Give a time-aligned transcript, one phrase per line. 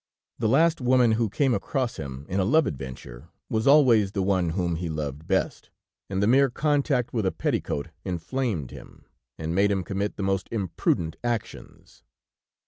[0.39, 4.49] The last woman who came across him, in a love adventure, was always the one
[4.49, 5.69] whom he loved best,
[6.09, 9.05] and the mere contact with a petticoat inflamed him,
[9.37, 12.01] and made him commit the most imprudent actions.